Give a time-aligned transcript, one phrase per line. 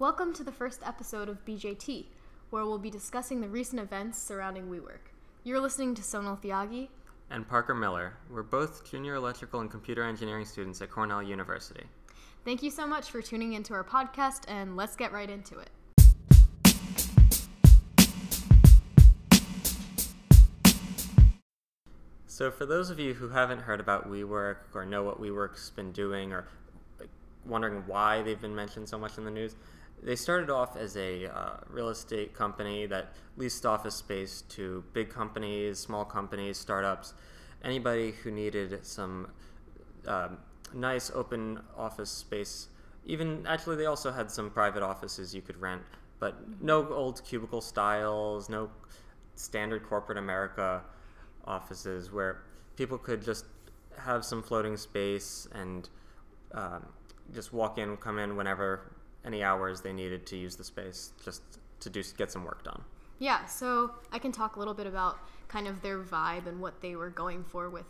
[0.00, 2.04] Welcome to the first episode of BJT,
[2.50, 5.10] where we'll be discussing the recent events surrounding WeWork.
[5.42, 6.86] You're listening to Sonal Thiagi.
[7.32, 8.16] And Parker Miller.
[8.30, 11.82] We're both junior electrical and computer engineering students at Cornell University.
[12.44, 15.70] Thank you so much for tuning into our podcast, and let's get right into it.
[22.28, 25.90] So, for those of you who haven't heard about WeWork or know what WeWork's been
[25.90, 26.46] doing or
[27.44, 29.56] wondering why they've been mentioned so much in the news,
[30.02, 35.08] they started off as a uh, real estate company that leased office space to big
[35.10, 37.14] companies, small companies, startups,
[37.64, 39.28] anybody who needed some
[40.06, 40.38] um,
[40.72, 42.68] nice open office space.
[43.06, 45.82] Even actually, they also had some private offices you could rent,
[46.20, 48.70] but no old cubicle styles, no
[49.34, 50.82] standard corporate America
[51.44, 52.42] offices where
[52.76, 53.46] people could just
[53.96, 55.88] have some floating space and
[56.52, 56.84] um,
[57.34, 58.92] just walk in, come in whenever
[59.24, 61.42] any hours they needed to use the space, just
[61.80, 62.82] to do get some work done.
[63.18, 66.80] Yeah, so I can talk a little bit about kind of their vibe and what
[66.80, 67.86] they were going for with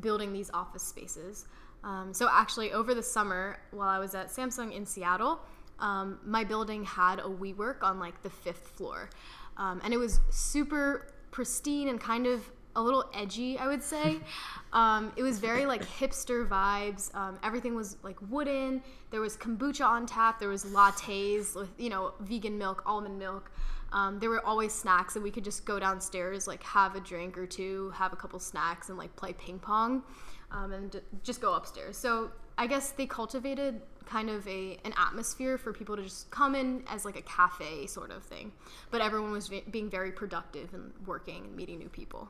[0.00, 1.46] building these office spaces.
[1.82, 5.40] Um, so actually, over the summer, while I was at Samsung in Seattle,
[5.78, 9.10] um, my building had a WeWork on like the fifth floor,
[9.56, 14.20] um, and it was super pristine and kind of a little edgy, I would say.
[14.72, 17.12] Um, it was very like hipster vibes.
[17.12, 18.80] Um, everything was like wooden.
[19.10, 20.38] There was kombucha on tap.
[20.38, 23.50] There was lattes with you know vegan milk, almond milk.
[23.92, 27.36] Um, there were always snacks, and we could just go downstairs, like have a drink
[27.36, 30.04] or two, have a couple snacks, and like play ping pong,
[30.52, 31.96] um, and d- just go upstairs.
[31.96, 36.54] So I guess they cultivated kind of a an atmosphere for people to just come
[36.54, 38.52] in as like a cafe sort of thing,
[38.92, 42.28] but everyone was v- being very productive and working and meeting new people.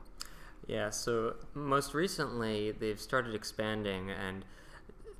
[0.67, 4.45] Yeah, so most recently they've started expanding, and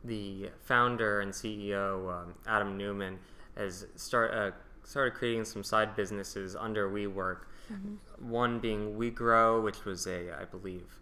[0.03, 3.19] the founder and CEO um, Adam Neumann
[3.57, 4.51] has start uh,
[4.83, 7.39] started creating some side businesses under WeWork.
[7.71, 8.29] Mm-hmm.
[8.29, 10.99] One being WeGrow, which was a I believe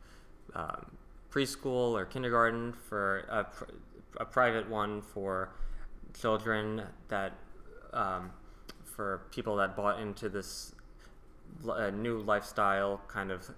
[0.56, 0.98] um,
[1.32, 3.46] preschool or kindergarten for a,
[4.20, 5.50] a, private one for
[6.20, 7.34] children that
[7.94, 8.32] um,
[8.84, 10.74] for people that bought into this
[11.70, 13.50] uh, new lifestyle kind of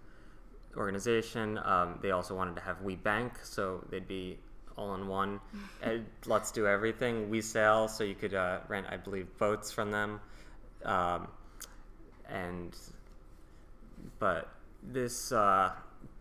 [0.77, 1.59] organization.
[1.63, 4.37] Um, they also wanted to have WeBank, so they'd be
[4.77, 5.39] all in one.
[5.81, 7.29] and let's do everything.
[7.29, 10.19] WeSail, so you could uh, rent, I believe, boats from them.
[10.83, 11.27] Um,
[12.29, 12.75] and
[14.19, 14.49] but
[14.81, 15.71] this uh,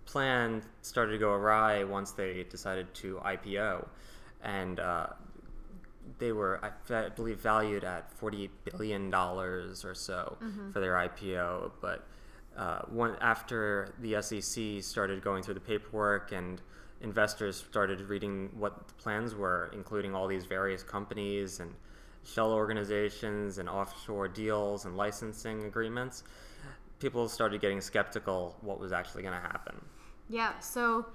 [0.05, 3.87] plan started to go awry once they decided to IPO,
[4.43, 5.07] and uh,
[6.19, 10.73] they were, I, believe, valued at forty billion dollars or so mm-hmm.
[10.73, 12.07] for their IPO, but
[12.57, 16.61] uh, one, after the SEC started going through the paperwork and
[17.01, 21.73] investors started reading what the plans were, including all these various companies and
[22.25, 26.25] shell organizations and offshore deals and licensing agreements,
[26.99, 29.81] people started getting skeptical what was actually going to happen.
[30.29, 31.07] Yeah, so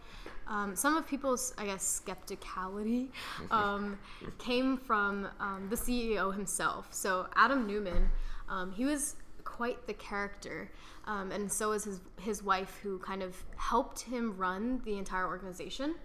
[0.48, 3.10] um, some of people's, I guess, skepticality
[3.52, 3.98] um,
[4.40, 6.88] came from um, the CEO himself.
[6.92, 8.10] So Adam Neumann,
[8.50, 9.16] um, he was
[9.56, 10.72] quite the character.
[11.06, 15.28] Um, and so is his his wife, who kind of helped him run the entire
[15.28, 15.96] organization.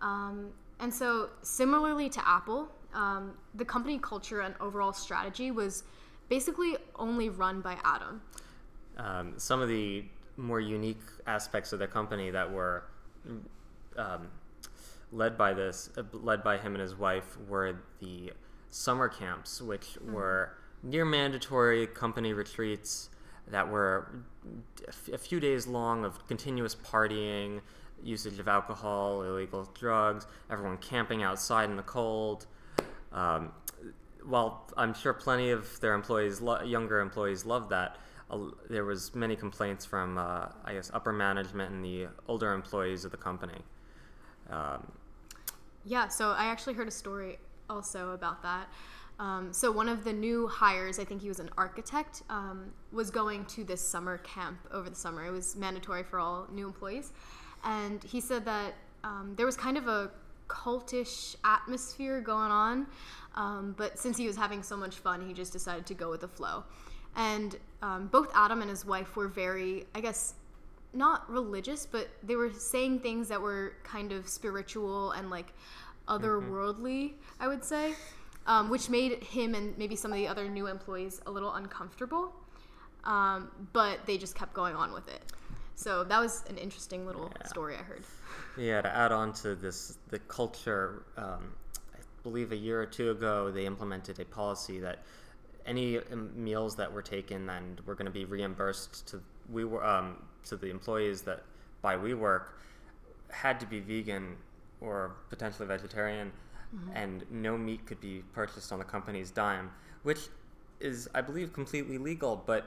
[0.00, 0.50] Um,
[0.80, 5.84] and so, similarly to Apple, um, the company culture and overall strategy was
[6.28, 8.22] basically only run by Adam.
[8.96, 10.04] Um, some of the
[10.36, 12.84] more unique aspects of the company that were
[13.96, 14.28] um,
[15.12, 18.32] led by this, uh, led by him and his wife, were the
[18.70, 20.12] summer camps, which mm-hmm.
[20.12, 23.10] were near mandatory company retreats
[23.50, 24.22] that were
[25.12, 27.60] a few days long of continuous partying,
[28.02, 32.46] usage of alcohol, illegal drugs, everyone camping outside in the cold.
[33.12, 33.52] Um,
[34.24, 37.96] while I'm sure plenty of their employees, lo- younger employees, loved that,
[38.68, 43.10] there was many complaints from, uh, I guess, upper management and the older employees of
[43.10, 43.60] the company.
[44.50, 44.92] Um,
[45.84, 47.38] yeah, so I actually heard a story
[47.70, 48.68] also about that.
[49.18, 53.10] Um, so one of the new hires, I think he was an architect, um, was
[53.10, 55.26] going to this summer camp over the summer.
[55.26, 57.12] It was mandatory for all new employees,
[57.64, 60.10] and he said that um, there was kind of a
[60.46, 62.86] cultish atmosphere going on,
[63.34, 66.20] um, but since he was having so much fun, he just decided to go with
[66.20, 66.64] the flow.
[67.16, 70.34] And um, both Adam and his wife were very, I guess,
[70.92, 75.52] not religious, but they were saying things that were kind of spiritual and like
[76.06, 77.42] otherworldly, mm-hmm.
[77.42, 77.94] I would say
[78.48, 82.32] um, which made him and maybe some of the other new employees a little uncomfortable.
[83.04, 85.22] Um, but they just kept going on with it.
[85.76, 87.46] So that was an interesting little yeah.
[87.46, 88.02] story I heard.
[88.56, 91.52] Yeah, to add on to this, the culture, um,
[91.94, 95.04] I believe a year or two ago, they implemented a policy that
[95.64, 99.84] any um, meals that were taken and were going to be reimbursed to we were
[99.84, 101.42] um, to the employees that
[101.80, 102.46] by WeWork
[103.30, 104.36] had to be vegan
[104.80, 106.32] or potentially vegetarian,
[106.94, 109.70] and no meat could be purchased on the company's dime,
[110.02, 110.28] which
[110.80, 112.66] is, I believe, completely legal, but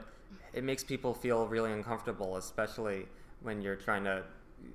[0.52, 3.06] it makes people feel really uncomfortable, especially
[3.42, 4.22] when you're trying to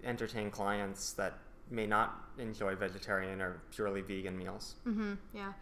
[0.04, 1.40] entertain clients that
[1.70, 4.76] may not enjoy vegetarian or purely vegan meals.
[4.86, 5.14] Mm-hmm.
[5.34, 5.54] Yeah.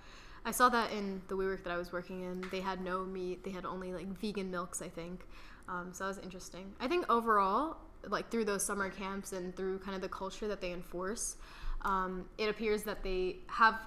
[0.46, 2.46] I saw that in the WeWork that I was working in.
[2.52, 3.44] They had no meat.
[3.44, 5.26] They had only like vegan milks, I think.
[5.68, 6.72] Um, so that was interesting.
[6.80, 7.78] I think overall,
[8.08, 11.38] like through those summer camps and through kind of the culture that they enforce,
[11.86, 13.80] um, it appears that they have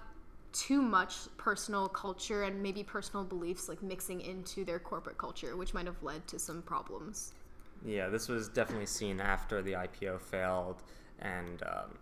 [0.52, 5.74] too much personal culture and maybe personal beliefs like mixing into their corporate culture, which
[5.74, 7.34] might have led to some problems.
[7.84, 10.82] Yeah, this was definitely seen after the IPO failed,
[11.18, 11.98] and um,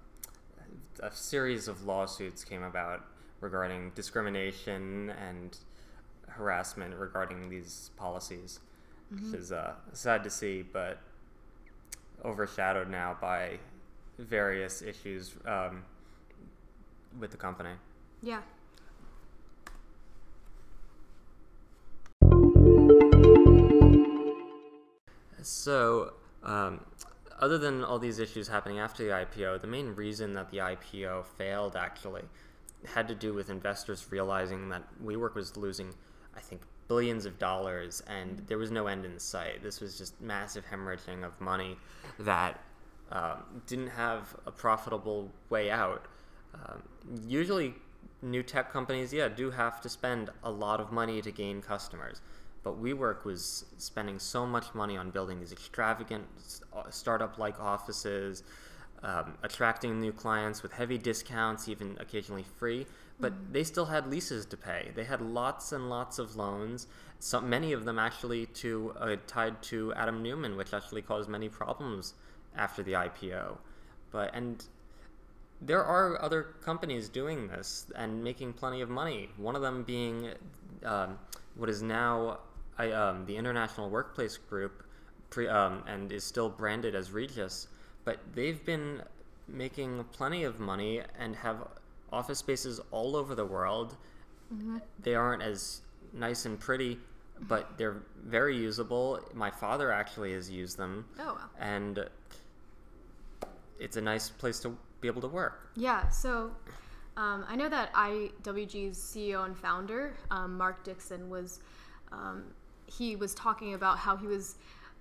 [1.01, 3.05] a series of lawsuits came about
[3.41, 5.59] regarding discrimination and
[6.29, 8.61] harassment regarding these policies,
[9.11, 10.99] which is uh, sad to see, but
[12.25, 13.59] overshadowed now by
[14.19, 15.83] various issues um,
[17.19, 17.71] with the company.
[18.23, 18.41] Yeah.
[25.43, 26.81] So, um,
[27.39, 31.25] other than all these issues happening after the IPO, the main reason that the IPO
[31.39, 32.23] failed actually
[32.85, 35.95] had to do with investors realizing that WeWork was losing,
[36.37, 39.63] I think, billions of dollars and there was no end in sight.
[39.63, 41.77] This was just massive hemorrhaging of money
[42.21, 42.61] that
[43.13, 46.07] um, didn't have a profitable way out.
[46.55, 46.83] Um,
[47.27, 47.75] usually,
[48.23, 52.21] new tech companies, yeah, do have to spend a lot of money to gain customers.
[52.63, 56.27] But WeWork was spending so much money on building these extravagant
[56.91, 58.43] startup like offices,
[59.05, 62.87] um, attracting new clients with heavy discounts, even occasionally free.
[63.19, 64.93] But they still had leases to pay.
[64.95, 66.87] They had lots and lots of loans.
[67.19, 71.49] Some, many of them actually to uh, tied to Adam Neumann, which actually caused many
[71.49, 72.15] problems
[72.57, 73.57] after the IPO.
[74.11, 74.65] But and
[75.61, 79.31] there are other companies doing this and making plenty of money.
[79.37, 80.33] One of them being
[80.85, 81.19] um,
[81.55, 82.41] what is now
[82.79, 84.85] I, um, the International Workplace Group,
[85.31, 87.69] pre, um, and is still branded as Regus.
[88.05, 89.03] But they've been
[89.49, 91.69] making plenty of money and have
[92.13, 93.97] office spaces all over the world.
[95.03, 95.81] They aren't as
[96.13, 96.99] nice and pretty,
[97.49, 99.21] but they're very usable.
[99.35, 101.39] My father actually has used them, Oh, wow.
[101.59, 102.09] and
[103.79, 105.71] it's a nice place to be able to work.
[105.77, 106.53] Yeah, so
[107.17, 111.61] um, I know that IWG's CEO and founder, um, Mark Dixon, was
[112.13, 112.45] um,
[112.87, 114.57] he was talking about how he was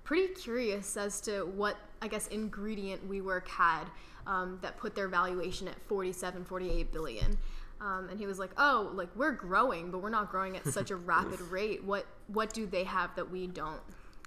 [0.06, 3.86] pretty curious as to what I guess ingredient WeWork had
[4.26, 7.38] um, that put their valuation at 47, 48 billion.
[7.82, 10.92] Um, and he was like, "Oh, like we're growing, but we're not growing at such
[10.92, 11.84] a rapid rate.
[11.84, 13.82] What what do they have that we don't?"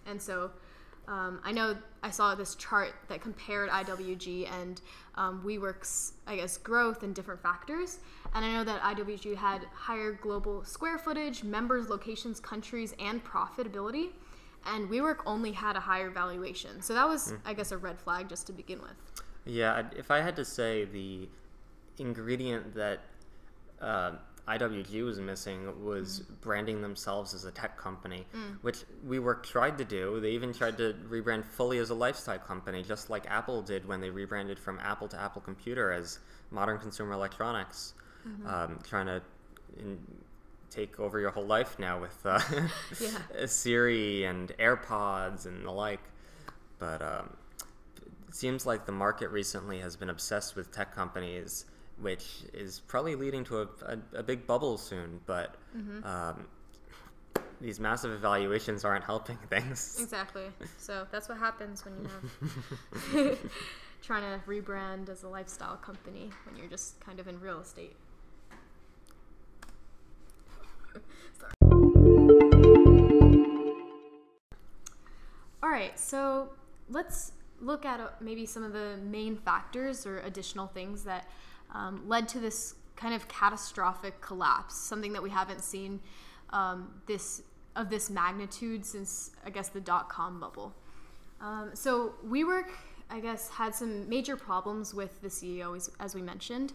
[0.06, 0.50] And so
[1.08, 4.80] um, I know I saw this chart that compared IWG and
[5.14, 8.00] um, WeWork's, I guess, growth and different factors.
[8.34, 14.10] And I know that IWG had higher global square footage, members, locations, countries, and profitability.
[14.74, 16.82] And WeWork only had a higher valuation.
[16.82, 18.96] So that was, I guess, a red flag just to begin with.
[19.44, 21.28] Yeah, if I had to say the
[21.98, 23.00] ingredient that
[23.80, 24.12] uh,
[24.48, 28.26] IWG was missing was branding themselves as a tech company,
[28.62, 30.20] which WeWork tried to do.
[30.20, 34.00] They even tried to rebrand fully as a lifestyle company, just like Apple did when
[34.00, 36.18] they rebranded from Apple to Apple Computer as
[36.50, 37.94] modern consumer electronics,
[38.46, 39.22] um, trying to
[39.78, 39.98] in,
[40.70, 42.40] take over your whole life now with uh,
[43.00, 43.46] Yeah.
[43.46, 46.00] Siri and AirPods and the like.
[46.78, 47.36] But um,
[48.28, 51.64] it seems like the market recently has been obsessed with tech companies,
[52.00, 55.20] which is probably leading to a, a, a big bubble soon.
[55.26, 55.56] But
[56.04, 56.46] um,
[57.60, 59.98] these massive evaluations aren't helping things.
[60.00, 60.44] Exactly.
[60.78, 62.08] So that's what happens when you
[63.28, 63.38] have
[64.02, 67.96] trying to rebrand as a lifestyle company when you're just kind of in real estate.
[77.08, 81.26] Let's look at uh, maybe some of the main factors or additional things that
[81.72, 84.76] um, led to this kind of catastrophic collapse.
[84.76, 86.00] Something that we haven't seen
[86.50, 87.40] um, this
[87.76, 90.74] of this magnitude since I guess the dot com bubble.
[91.40, 92.68] Um, so WeWork,
[93.08, 96.74] I guess, had some major problems with the CEO, as, as we mentioned.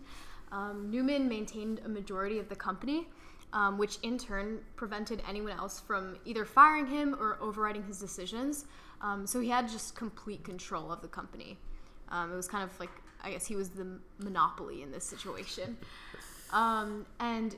[0.52, 3.06] Um, Neumann maintained a majority of the company,
[3.52, 8.66] um, which in turn prevented anyone else from either firing him or overriding his decisions.
[9.04, 11.58] Um, so he had just complete control of the company.
[12.10, 12.90] Um, it was kind of like,
[13.24, 15.78] I guess he was the monopoly in this situation.
[16.52, 17.56] Um, and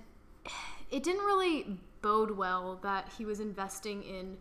[0.92, 4.38] it didn't really bode well that he was investing in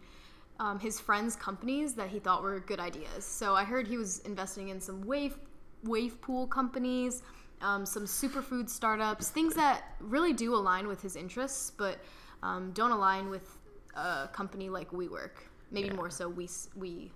[0.60, 3.24] um, his friends' companies that he thought were good ideas.
[3.24, 5.36] So I heard he was investing in some wave
[5.82, 7.22] wave pool companies,
[7.60, 11.98] um, some superfood startups, things that really do align with his interests, but
[12.42, 13.58] um, don't align with
[13.94, 15.42] a company like WeWork.
[15.74, 15.94] Maybe Yeah.
[15.94, 17.10] more so we we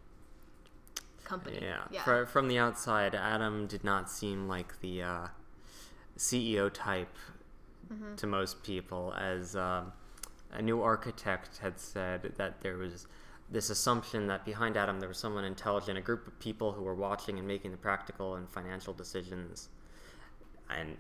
[1.25, 1.59] company.
[1.63, 1.85] Yeah.
[1.91, 2.03] Yeah.
[2.03, 5.27] Fr- from the outside, Adam did not seem like the uh,
[6.17, 7.15] CEO type
[7.93, 8.17] Mm-hmm.
[8.17, 9.95] to most people, as um,
[10.53, 13.07] a new architect had said that there was
[13.51, 16.95] this assumption that behind Adam there was someone intelligent, a group of people who were
[16.95, 19.71] watching and making the practical and financial decisions,
[20.69, 20.99] and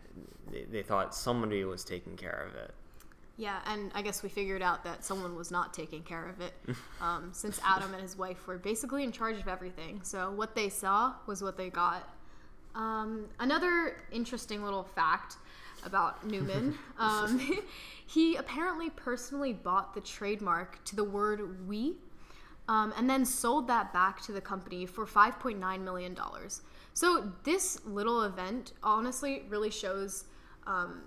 [0.50, 2.74] they, they thought somebody was taking care of it.
[3.38, 6.52] Yeah, and I guess we figured out that someone was not taking care of it,
[7.00, 10.00] um, since Adam and his wife were basically in charge of everything.
[10.02, 12.08] So what they saw was what they got.
[12.74, 15.36] Um, another interesting little fact
[15.84, 17.40] about Neumann: um,
[18.06, 21.94] he apparently personally bought the trademark to the word "we,"
[22.66, 26.18] um, and then sold that back to the company for $5.9 million.
[26.92, 30.24] So, this little event honestly really shows
[30.66, 31.02] um,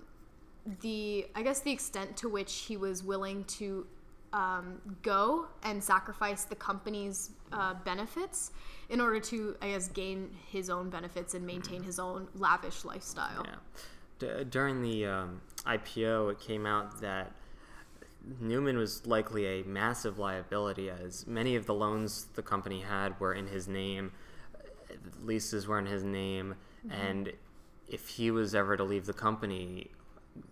[0.80, 3.86] the, I guess, the extent to which he was willing to
[4.32, 8.52] um, go and sacrifice the company's uh, benefits
[8.88, 13.44] in order to, I guess, gain his own benefits and maintain his own lavish lifestyle.
[13.44, 14.38] Yeah.
[14.38, 17.32] D- during the um, IPO, it came out that
[18.40, 23.34] Neumann was likely a massive liability, as many of the loans the company had were
[23.34, 24.12] in his name,
[25.22, 26.54] leases were in his name,
[26.90, 27.32] and
[27.88, 29.90] if he was ever to leave the company,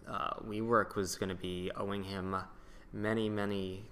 [0.08, 2.36] uh, WeWork was going to be owing him
[2.92, 3.84] many, many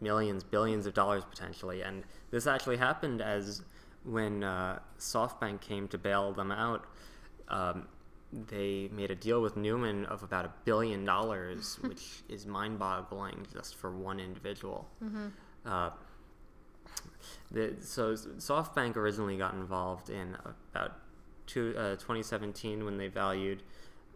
[0.00, 1.82] millions, billions of dollars potentially.
[1.82, 3.62] And this actually happened as
[4.04, 6.86] when uh, SoftBank came to bail them out.
[7.48, 7.88] Um,
[8.32, 13.76] they made a deal with Neumann of about a billion dollars, which is mind-boggling just
[13.76, 14.88] for one individual.
[15.66, 15.90] Uh,
[17.50, 20.36] the, so SoftBank originally got involved in
[20.74, 20.98] about
[21.46, 23.62] two, uh, 2017 when they valued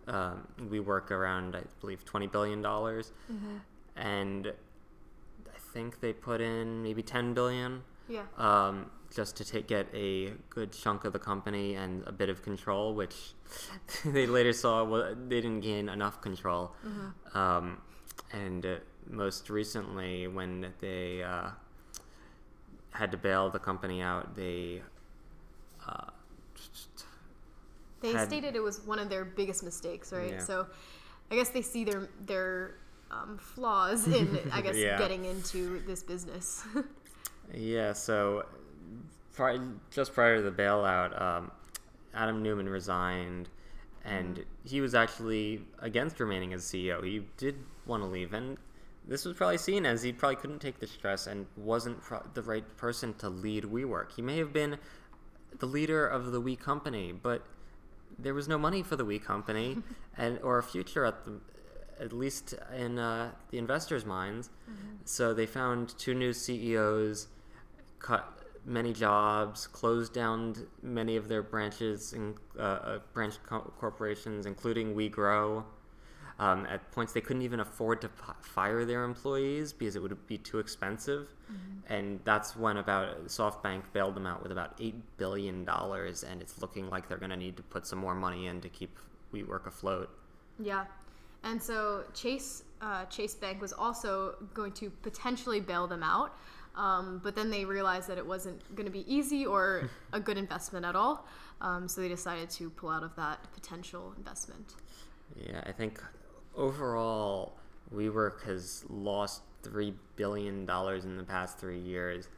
[0.08, 3.12] um, WeWork around, I believe, 20 billion dollars,
[3.96, 8.22] and I think they put in maybe 10 billion Yeah.
[8.38, 12.42] um, just to take, get a good chunk of the company and a bit of
[12.42, 13.34] control, which
[14.04, 16.72] they later saw wa they didn't gain enough control.
[17.34, 17.78] Um,
[18.32, 18.76] and uh,
[19.08, 21.50] most recently, when they uh,
[22.90, 24.82] had to bail the company out, they
[25.86, 26.10] uh,
[28.00, 30.32] They had- stated it was one of their biggest mistakes, right?
[30.32, 30.38] Yeah.
[30.44, 30.66] So,
[31.30, 32.74] I guess they see their their
[33.10, 34.98] um, flaws in, I guess, Yeah.
[34.98, 36.64] getting into this business.
[37.54, 38.44] Yeah, so
[39.32, 39.60] pri-
[39.92, 41.52] just prior to the bailout, um,
[42.12, 43.48] Adam Neumann resigned,
[44.04, 47.04] and he was actually against remaining as CEO.
[47.04, 47.54] He did
[47.86, 48.58] want to leave, and
[49.06, 52.42] this was probably seen as he probably couldn't take the stress and wasn't pro- the
[52.42, 54.10] right person to lead WeWork.
[54.16, 54.78] He may have been
[55.60, 57.46] the leader of the We company, but
[58.18, 59.78] there was no money for the We company,
[60.16, 61.40] and or a future at the
[61.98, 64.50] at least in uh, the investors' minds.
[65.04, 67.28] So they found two new CEOs,
[67.98, 74.44] cut many jobs, closed down many of their branches and uh, uh, branch co- corporations,
[74.46, 75.64] including WeGrow.
[76.38, 80.26] Um, at points, they couldn't even afford to p- fire their employees because it would
[80.26, 81.28] be too expensive,
[81.88, 86.60] and that's when about SoftBank bailed them out with about eight billion dollars, and it's
[86.60, 88.98] looking like they're going to need to put some more money in to keep
[89.32, 90.10] WeWork afloat.
[90.60, 90.84] yeah,
[91.42, 96.36] and so Chase uh, Chase Bank was also going to potentially bail them out,
[96.76, 100.36] um, but then they realized that it wasn't going to be easy or a good
[100.36, 101.26] investment at all.
[101.62, 104.74] Um, so they decided to pull out of that potential investment.
[105.34, 106.02] Yeah, I think
[106.56, 107.54] overall,
[107.94, 112.28] WeWork has lost three billion dollars in the past three years,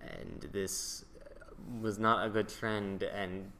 [0.00, 1.04] and this
[1.80, 3.02] was not a good trend.
[3.02, 3.50] And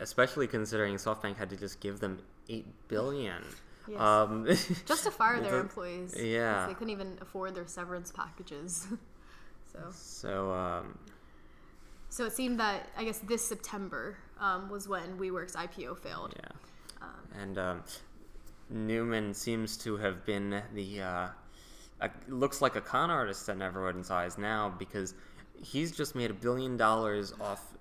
[0.00, 2.18] especially considering SoftBank had to just give them
[2.48, 3.42] eight billion.
[3.86, 4.00] Yes.
[4.00, 4.46] Um,
[4.86, 6.14] Just to fire their the- employees.
[6.18, 6.66] yeah.
[6.66, 8.86] They couldn't even afford their severance packages.
[9.72, 9.78] so.
[9.92, 10.98] So um,
[12.08, 16.34] So it seemed that I guess this September um, was when WeWork's IPO failed.
[16.42, 17.08] yeah,
[17.42, 17.82] and um,
[18.70, 21.28] Neumann seems to have been the uh,
[22.00, 25.14] a, looks like a con artist in everyone's eyes now because
[25.62, 27.74] he's just made a billion dollars off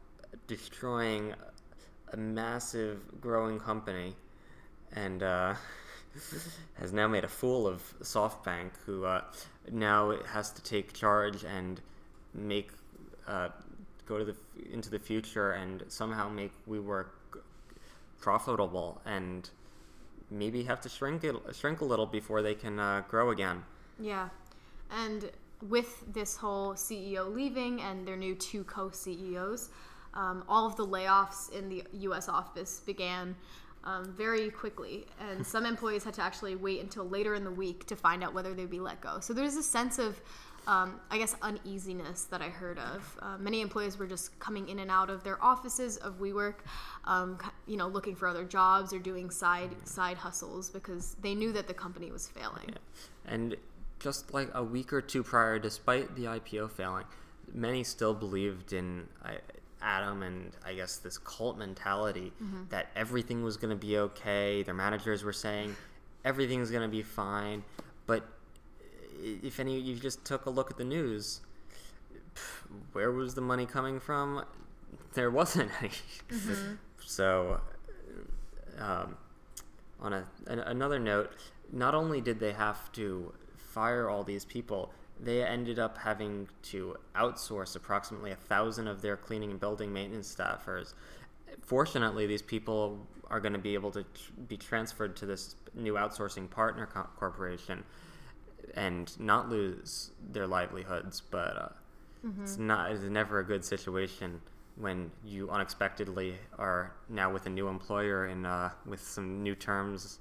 [0.47, 1.33] destroying
[2.11, 4.15] a massive growing company,
[4.93, 5.55] and uh,
[6.75, 9.21] has now made a fool of SoftBank, who uh,
[9.71, 11.81] now has to take charge and
[12.33, 12.71] make
[13.27, 13.49] uh,
[14.05, 14.35] go to the
[14.71, 17.07] into the future and somehow make WeWork
[18.19, 19.49] profitable and
[20.29, 23.63] maybe have to shrink it, shrink a little before they can uh, grow again.
[23.99, 24.29] Yeah,
[24.91, 25.31] and
[25.69, 29.69] with this whole CEO leaving and their new two co-CEOs,
[30.13, 32.29] um, all of the layoffs in the U.S.
[32.29, 33.35] office began
[33.83, 37.85] um, very quickly, and some employees had to actually wait until later in the week
[37.87, 39.19] to find out whether they'd be let go.
[39.19, 40.21] So there's a sense of
[40.67, 43.19] um, I guess, uneasiness that I heard of.
[43.21, 46.55] Uh, many employees were just coming in and out of their offices of WeWork,
[47.05, 51.51] um, you know, looking for other jobs or doing side side hustles because they knew
[51.51, 52.69] that the company was failing.
[52.69, 53.33] Yeah.
[53.33, 53.55] And
[53.99, 57.05] just like a week or two prior, despite the IPO failing,
[57.53, 59.31] many still believed in uh,
[59.81, 62.63] Adam and I guess this cult mentality mm-hmm.
[62.69, 64.63] that everything was going to be okay.
[64.63, 65.75] Their managers were saying
[66.23, 67.63] everything's going to be fine,
[68.07, 68.25] but
[69.23, 71.41] if any you just took a look at the news,
[72.91, 74.45] where was the money coming from?
[75.13, 75.91] There wasn't any.
[76.29, 76.73] Mm-hmm.
[77.03, 77.61] so,
[78.79, 79.17] um,
[79.99, 81.31] on a, another note,
[81.71, 86.95] not only did they have to fire all these people, they ended up having to
[87.15, 90.93] outsource approximately a thousand of their cleaning and building maintenance staffers.
[91.61, 95.93] Fortunately, these people are going to be able to tr- be transferred to this new
[95.93, 97.83] outsourcing partner co- corporation
[98.75, 101.21] and not lose their livelihoods.
[101.21, 101.69] But uh,
[102.25, 102.43] mm-hmm.
[102.43, 104.41] it's not it's never a good situation
[104.75, 110.19] when you unexpectedly are now with a new employer and uh, with some new terms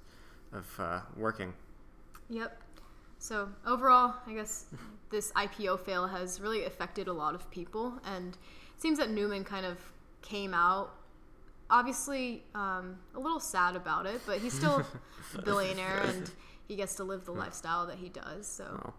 [0.52, 1.54] of uh, working.
[2.28, 2.60] Yep.
[3.18, 4.66] So overall, I guess
[5.10, 8.34] this IPO fail has really affected a lot of people, and
[8.74, 9.78] it seems that Neumann kind of
[10.22, 10.94] came out
[11.72, 14.84] obviously um, a little sad about it, but he's still
[15.38, 16.30] a billionaire and
[16.72, 18.46] he gets to live the lifestyle that he does.
[18.46, 18.94] So, well,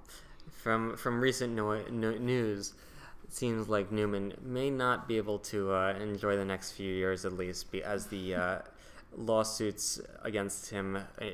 [0.61, 2.75] from from recent no- no- news,
[3.23, 7.25] it seems like Neumann may not be able to uh, enjoy the next few years
[7.25, 8.59] at least, be, as the uh,
[9.17, 11.25] lawsuits against him uh,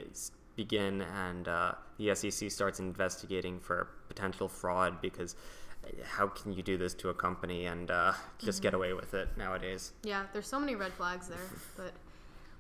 [0.56, 5.36] begin and uh, the SEC starts investigating for potential fraud because
[5.84, 8.64] uh, how can you do this to a company and uh, just mm-hmm.
[8.64, 9.92] get away with it nowadays?
[10.04, 11.92] Yeah, there's so many red flags there, but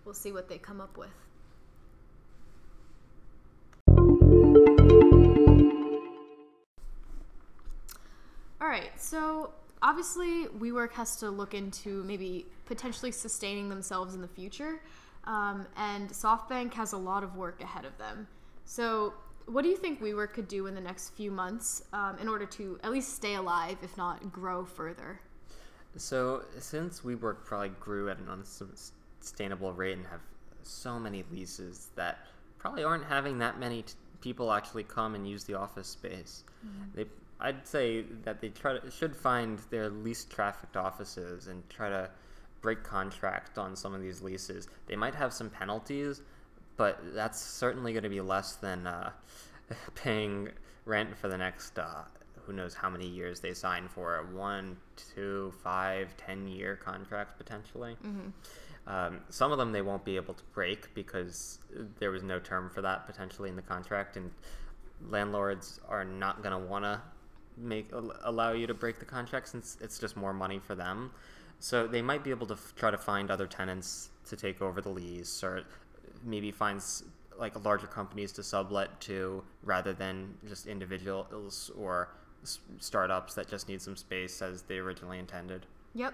[0.03, 1.15] we'll see what they come up with.
[8.61, 14.27] All right, so obviously WeWork has to look into maybe potentially sustaining themselves in the
[14.27, 14.81] future,
[15.23, 18.27] um, and SoftBank has a lot of work ahead of them.
[18.65, 19.13] So,
[19.45, 22.45] what do you think WeWork could do in the next few months um, in order
[22.45, 25.19] to at least stay alive, if not grow further?
[25.95, 30.21] So, since WeWork probably grew at an unsustainable rate and have
[30.63, 35.45] so many leases that probably aren't having that many t- people actually come and use
[35.45, 36.83] the office space, mm-hmm.
[36.93, 37.05] they
[37.39, 42.09] I'd say that they try to should find their least trafficked offices and try to
[42.61, 44.67] break contract on some of these leases.
[44.87, 46.21] They might have some penalties,
[46.75, 49.11] but that's certainly going to be less than uh,
[49.95, 50.49] paying
[50.85, 52.03] rent for the next uh,
[52.49, 54.75] who knows how many years they sign for a one,
[55.13, 57.95] two, five, ten year contracts potentially.
[58.03, 58.29] Mm-hmm.
[58.87, 61.59] Um, some of them they won't be able to break because
[61.99, 64.31] there was no term for that potentially in the contract, and
[65.09, 66.99] landlords are not going to want to
[67.59, 67.91] make
[68.23, 71.11] allow you to break the contract since it's just more money for them.
[71.59, 74.81] So they might be able to f- try to find other tenants to take over
[74.81, 75.63] the lease, or
[76.23, 76.81] maybe find
[77.37, 82.09] like larger companies to sublet to, rather than just individuals or
[82.43, 85.65] s- startups that just need some space as they originally intended.
[85.95, 86.13] Yep.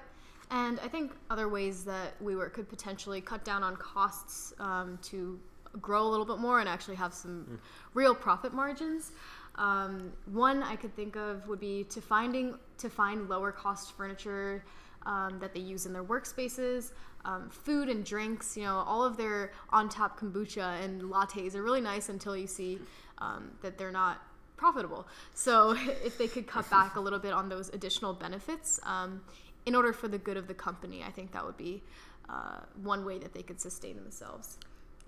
[0.52, 5.40] And I think other ways that WeWork could potentially cut down on costs um, to
[5.82, 7.58] grow a little bit more and actually have some mm.
[7.94, 9.12] real profit margins
[9.58, 14.64] um, one I could think of would be to finding to find lower cost furniture
[15.06, 16.92] um, that they use in their workspaces,
[17.24, 18.58] um, food and drinks.
[18.58, 22.48] You know, all of their on top kombucha and lattes are really nice until you
[22.48, 22.80] see
[23.20, 24.22] um, that they're not
[24.58, 25.08] profitable.
[25.34, 25.72] So
[26.04, 29.22] if they could cut back a little bit on those additional benefits um,
[29.66, 31.82] in order for the good of the company, I think that would be
[32.30, 34.58] uh, one way that they could sustain themselves.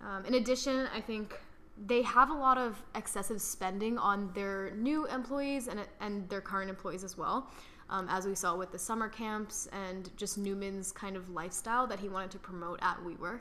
[0.04, 1.40] Um, in addition, I think
[1.86, 6.70] they have a lot of excessive spending on their new employees and, and their current
[6.70, 7.52] employees as well.
[7.90, 12.00] Um, as we saw with the summer camps and just Neumann's kind of lifestyle that
[12.00, 13.40] he wanted to promote at WeWork.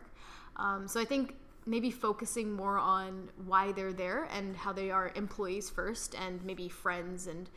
[0.55, 1.35] Um, so I think
[1.66, 6.68] maybe focusing more on why they're there and how they are employees first and maybe
[6.68, 7.51] friends and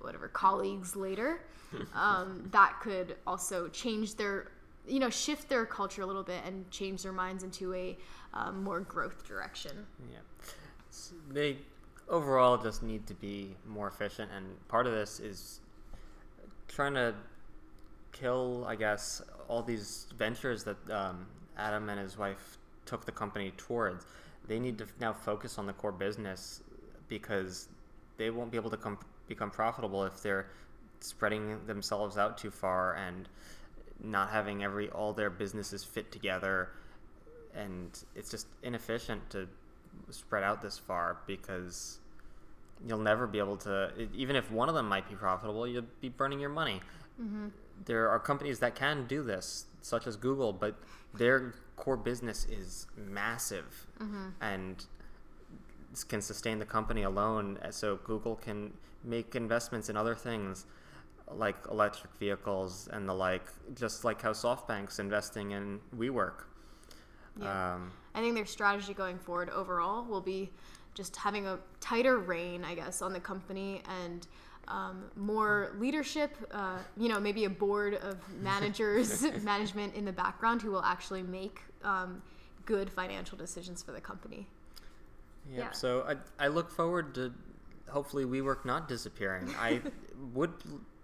[0.00, 1.40] whatever colleagues later.
[1.94, 4.52] Um, that could also change their,
[4.88, 7.96] you know, shift their culture a little bit and change their minds into a
[8.34, 9.86] um, more growth direction.
[10.10, 10.18] Yeah,
[10.90, 11.58] so they
[12.08, 15.60] overall just need to be more efficient, and part of this is
[16.68, 17.14] trying to
[18.12, 23.52] kill, I guess, all these ventures that um, Adam and his wife took the company
[23.56, 24.06] towards.
[24.46, 26.62] they need to now focus on the core business
[27.08, 27.68] because
[28.16, 30.46] they won't be able to com- become profitable if they're
[31.00, 33.28] spreading themselves out too far and
[34.02, 36.70] not having every all their businesses fit together.
[37.54, 39.48] And it's just inefficient to
[40.10, 41.98] spread out this far because
[42.86, 46.08] you'll never be able to even if one of them might be profitable you'll be
[46.08, 46.80] burning your money.
[47.20, 47.48] Mm-hmm.
[47.84, 50.76] there are companies that can do this such as google but
[51.12, 53.86] their core business is massive.
[54.00, 54.28] Mm-hmm.
[54.40, 54.84] and
[56.06, 57.58] can sustain the company alone.
[57.70, 60.64] So google can make investments in other things
[61.34, 66.44] like electric vehicles and the like just like how softbank's investing in WeWork.
[67.40, 67.74] Yeah.
[67.74, 70.50] Um, I think their strategy going forward overall will be
[70.94, 74.26] just having a tighter rein, I guess, on the company and
[74.66, 76.34] um, more leadership.
[76.50, 81.22] Uh, you know, maybe a board of managers, management in the background who will actually
[81.22, 82.22] make um,
[82.64, 84.46] good financial decisions for the company.
[85.50, 85.58] Yep.
[85.58, 85.70] Yeah.
[85.70, 87.32] So I, I look forward to
[87.88, 89.54] hopefully WeWork not disappearing.
[89.58, 89.80] I
[90.34, 90.52] would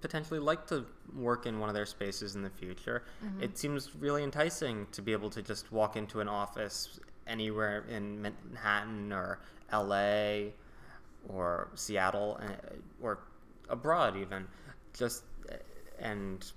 [0.04, 0.84] potentially like to
[1.16, 3.04] work in one of their spaces in the future.
[3.40, 8.20] It seems really enticing to be able to just walk into an office anywhere in
[8.20, 9.38] Manhattan or
[9.72, 10.50] LA
[11.26, 13.20] or Seattle uh, or
[13.70, 14.46] abroad even
[14.92, 15.54] just uh,
[15.98, 16.52] and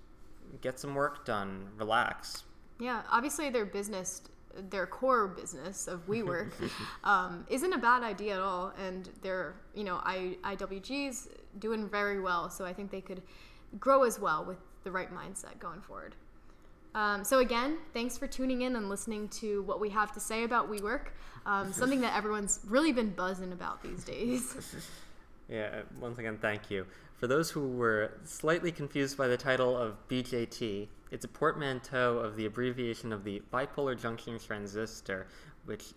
[0.59, 2.43] get some work done, relax.
[2.81, 4.23] Yeah, obviously their business,
[4.69, 6.51] their core business of WeWork,
[7.05, 12.19] um, isn't a bad idea at all, and their you know I, IWG's doing very
[12.19, 13.21] well, so I think they could
[13.79, 16.15] grow as well with the right mindset going forward.
[16.95, 20.43] Um, so again, thanks for tuning in and listening to what we have to say
[20.43, 21.07] about WeWork,
[21.45, 24.85] um, something that everyone's really been buzzing about these days.
[25.49, 26.85] Yeah, uh, once again, thank you.
[27.19, 32.35] For those who were slightly confused by the title of BJT, it's a portmanteau of
[32.35, 35.27] the abbreviation of the bipolar junction transistor,
[35.63, 35.93] which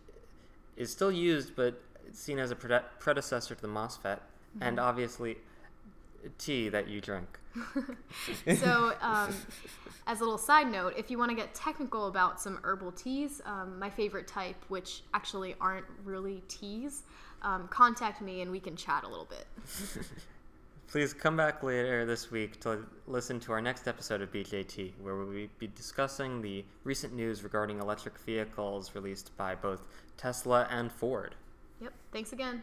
[0.77, 4.21] is still used but it's seen as a prede- predecessor to the MOSFET,
[4.61, 5.39] and obviously
[6.39, 7.39] tea that you drink.
[8.57, 9.35] so, um,
[10.07, 13.41] as a little side note, if you want to get technical about some herbal teas,
[13.45, 17.03] um, my favorite type, which actually aren't really teas,
[17.43, 19.47] um, contact me and we can chat a little bit.
[20.91, 25.17] Please come back later this week to listen to our next episode of BJT, where
[25.17, 29.83] we'll be discussing the recent news regarding electric vehicles released by both
[30.17, 31.37] Tesla and Ford.
[31.81, 32.63] Yep, thanks again.